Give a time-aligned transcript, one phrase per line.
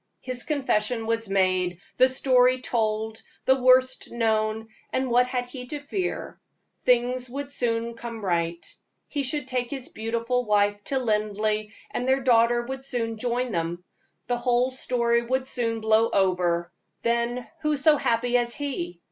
[0.21, 5.79] His confession was made, the story told, the worst known, and what had he to
[5.79, 6.39] fear?
[6.81, 8.65] Things would soon come right.
[9.07, 13.83] He should take his beautiful wife to Linleigh, and their daughter would soon join them;
[14.25, 16.71] the whole story would soon blow over,
[17.03, 18.99] then who so happy as he?